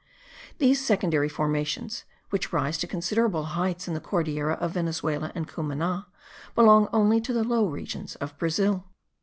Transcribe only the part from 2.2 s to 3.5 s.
which rise to considerable